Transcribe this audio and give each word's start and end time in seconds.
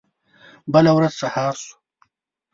بله 0.73 0.91
ورځ 0.97 1.13
سهار 1.21 1.55
شو. 1.63 1.73